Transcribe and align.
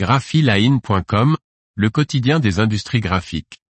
graphiline.com, 0.00 1.36
le 1.74 1.90
quotidien 1.90 2.40
des 2.40 2.58
industries 2.58 3.00
graphiques. 3.00 3.60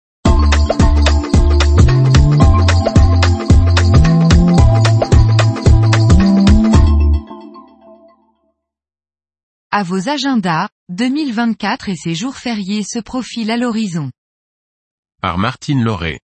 À 9.73 9.83
vos 9.83 10.09
agendas, 10.09 10.69
2024 10.91 11.89
et 11.89 11.97
ses 11.97 12.15
jours 12.15 12.37
fériés 12.37 12.85
se 12.85 13.01
profilent 13.01 13.51
à 13.51 13.57
l'horizon. 13.57 14.13
Par 15.21 15.37
Martine 15.37 15.83
Lauré. 15.83 16.21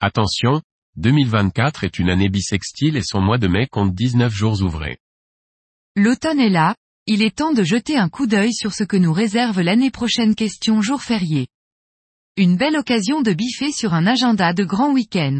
Attention, 0.00 0.62
2024 0.96 1.84
est 1.84 2.00
une 2.00 2.10
année 2.10 2.28
bissextile 2.28 2.96
et 2.96 3.04
son 3.04 3.20
mois 3.20 3.38
de 3.38 3.46
mai 3.46 3.68
compte 3.68 3.94
19 3.94 4.32
jours 4.32 4.62
ouvrés. 4.62 4.98
L'automne 5.94 6.40
est 6.40 6.50
là, 6.50 6.74
il 7.06 7.22
est 7.22 7.36
temps 7.36 7.52
de 7.52 7.62
jeter 7.62 7.98
un 7.98 8.08
coup 8.08 8.26
d'œil 8.26 8.54
sur 8.54 8.72
ce 8.72 8.82
que 8.82 8.96
nous 8.96 9.12
réserve 9.12 9.60
l'année 9.60 9.90
prochaine 9.90 10.34
question 10.34 10.80
jour 10.80 11.02
férié. 11.02 11.48
Une 12.38 12.56
belle 12.56 12.76
occasion 12.76 13.20
de 13.20 13.34
biffer 13.34 13.72
sur 13.72 13.92
un 13.92 14.06
agenda 14.06 14.54
de 14.54 14.64
grand 14.64 14.90
week-end. 14.90 15.38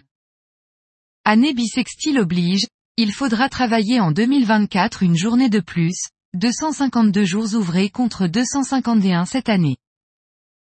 Année 1.24 1.54
bisextile 1.54 2.18
oblige, 2.18 2.66
il 2.98 3.12
faudra 3.12 3.48
travailler 3.48 3.98
en 3.98 4.12
2024 4.12 5.02
une 5.02 5.16
journée 5.16 5.48
de 5.48 5.60
plus, 5.60 6.08
252 6.34 7.24
jours 7.24 7.54
ouvrés 7.54 7.88
contre 7.88 8.26
251 8.26 9.24
cette 9.24 9.48
année. 9.48 9.78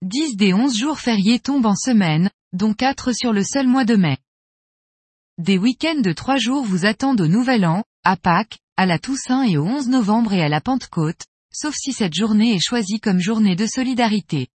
10 0.03 0.37
des 0.37 0.53
11 0.53 0.77
jours 0.77 0.99
fériés 0.99 1.39
tombent 1.39 1.67
en 1.67 1.77
semaine, 1.77 2.29
dont 2.53 2.75
4 2.75 3.13
sur 3.13 3.33
le 3.33 3.45
seul 3.45 3.69
mois 3.69 3.85
de 3.85 3.95
mai. 3.95 4.19
Des 5.39 5.59
week-ends 5.59 6.01
de 6.01 6.13
3 6.13 6.39
jours 6.39 6.65
vous 6.65 6.87
attendent 6.87 7.21
au 7.21 7.29
Nouvel 7.29 7.65
An, 7.65 7.85
à 8.03 8.17
Pâques, 8.17 8.59
à 8.79 8.87
la 8.87 9.01
Toussaint 9.01 9.43
et 9.43 9.57
au 9.59 9.65
11 9.65 9.89
novembre 9.89 10.35
et 10.35 10.41
à 10.41 10.49
la 10.49 10.61
Pentecôte, 10.61 11.27
sauf 11.53 11.75
si 11.75 11.93
cette 11.93 12.15
journée 12.15 12.55
est 12.55 12.65
choisie 12.65 13.01
comme 13.01 13.19
journée 13.19 13.57
de 13.57 13.67
solidarité. 13.67 14.47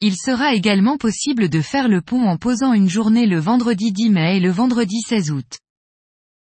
Il 0.00 0.16
sera 0.16 0.54
également 0.54 0.98
possible 0.98 1.48
de 1.48 1.60
faire 1.60 1.86
le 1.86 2.02
pont 2.02 2.26
en 2.26 2.36
posant 2.36 2.72
une 2.72 2.88
journée 2.88 3.26
le 3.26 3.38
vendredi 3.38 3.92
10 3.92 4.10
mai 4.10 4.38
et 4.38 4.40
le 4.40 4.50
vendredi 4.50 5.00
16 5.06 5.30
août. 5.30 5.58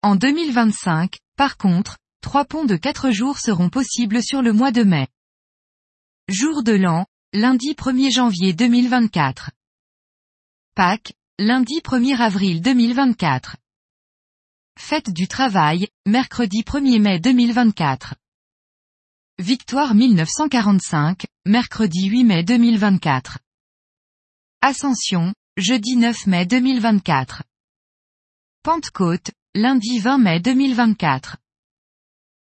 En 0.02 0.16
2025, 0.16 1.20
par 1.36 1.58
contre, 1.58 2.00
trois 2.24 2.44
ponts 2.44 2.66
de 2.66 2.76
4 2.76 3.12
jours 3.12 3.38
seront 3.38 3.70
possibles 3.70 4.24
sur 4.24 4.42
le 4.42 4.52
mois 4.52 4.72
de 4.72 4.82
mai. 4.82 5.08
Jour 6.28 6.64
de 6.64 6.72
l'an, 6.72 7.06
lundi 7.34 7.74
1er 7.74 8.12
janvier 8.12 8.54
2024. 8.54 9.52
Pâques, 10.74 11.14
lundi 11.38 11.82
1er 11.82 12.18
avril 12.18 12.64
2024. 12.64 13.58
Fête 14.78 15.10
du 15.10 15.28
travail, 15.28 15.88
mercredi 16.06 16.62
1er 16.62 17.02
mai 17.02 17.20
2024. 17.20 18.14
Victoire 19.40 19.96
1945, 19.96 21.26
mercredi 21.46 22.08
8 22.08 22.24
mai 22.24 22.44
2024. 22.44 23.40
Ascension, 24.62 25.34
jeudi 25.58 25.98
9 25.98 26.28
mai 26.28 26.46
2024. 26.46 27.44
Pentecôte, 28.62 29.32
lundi 29.56 30.00
20 30.00 30.20
mai 30.20 30.40
2024. 30.40 31.38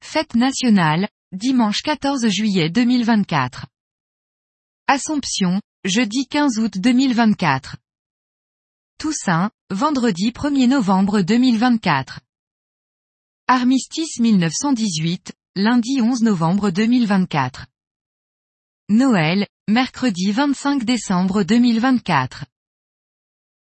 Fête 0.01 0.35
nationale, 0.35 1.09
dimanche 1.33 1.81
14 1.81 2.29
juillet 2.29 2.69
2024. 2.69 3.67
Assomption, 4.87 5.61
jeudi 5.83 6.25
15 6.27 6.57
août 6.57 6.77
2024. 6.77 7.75
Toussaint, 8.97 9.51
vendredi 9.73 10.29
1er 10.29 10.67
novembre 10.67 11.21
2024. 11.21 12.19
Armistice 13.47 14.19
1918, 14.19 15.33
lundi 15.55 15.99
11 15.99 16.21
novembre 16.21 16.69
2024. 16.69 17.65
Noël, 18.89 19.47
mercredi 19.67 20.31
25 20.31 20.83
décembre 20.83 21.41
2024. 21.41 22.45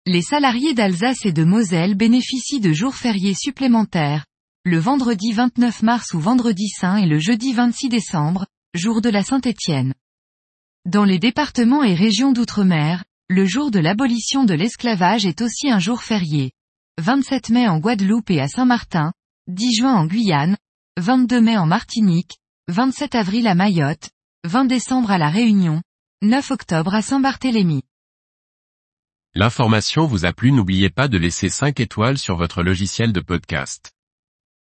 Les 0.05 0.21
salariés 0.21 0.73
d'Alsace 0.73 1.25
et 1.25 1.31
de 1.31 1.45
Moselle 1.45 1.95
bénéficient 1.95 2.59
de 2.59 2.73
jours 2.73 2.95
fériés 2.95 3.35
supplémentaires, 3.35 4.25
le 4.65 4.79
vendredi 4.79 5.31
29 5.31 5.81
mars 5.81 6.13
ou 6.13 6.19
vendredi 6.19 6.67
saint 6.67 6.97
et 6.97 7.07
le 7.07 7.19
jeudi 7.19 7.53
26 7.53 7.87
décembre, 7.87 8.47
jour 8.73 9.01
de 9.01 9.09
la 9.09 9.23
Saint-Étienne. 9.23 9.93
Dans 10.85 11.05
les 11.05 11.19
départements 11.19 11.83
et 11.83 11.95
régions 11.95 12.33
d'outre-mer, 12.33 13.05
le 13.31 13.45
jour 13.45 13.71
de 13.71 13.79
l'abolition 13.79 14.43
de 14.43 14.53
l'esclavage 14.53 15.25
est 15.25 15.41
aussi 15.41 15.69
un 15.69 15.79
jour 15.79 16.03
férié. 16.03 16.51
27 17.01 17.49
mai 17.49 17.65
en 17.65 17.79
Guadeloupe 17.79 18.29
et 18.29 18.41
à 18.41 18.49
Saint-Martin, 18.49 19.13
10 19.47 19.77
juin 19.77 19.95
en 19.95 20.05
Guyane, 20.05 20.57
22 20.97 21.39
mai 21.39 21.57
en 21.57 21.65
Martinique, 21.65 22.39
27 22.67 23.15
avril 23.15 23.47
à 23.47 23.55
Mayotte, 23.55 24.09
20 24.43 24.65
décembre 24.65 25.11
à 25.11 25.17
La 25.17 25.29
Réunion, 25.29 25.81
9 26.23 26.51
octobre 26.51 26.93
à 26.93 27.01
Saint-Barthélemy. 27.01 27.83
L'information 29.33 30.05
vous 30.05 30.25
a 30.25 30.33
plu 30.33 30.51
n'oubliez 30.51 30.89
pas 30.89 31.07
de 31.07 31.17
laisser 31.17 31.47
5 31.47 31.79
étoiles 31.79 32.17
sur 32.17 32.35
votre 32.35 32.63
logiciel 32.63 33.13
de 33.13 33.21
podcast. 33.21 33.93